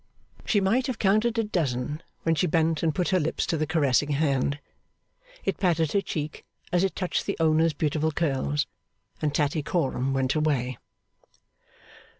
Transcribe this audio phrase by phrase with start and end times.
[0.45, 3.67] She might have counted a dozen, when she bent and put her lips to the
[3.67, 4.57] caressing hand.
[5.45, 6.43] It patted her cheek,
[6.73, 8.65] as it touched the owner's beautiful curls,
[9.21, 10.79] and Tattycoram went away.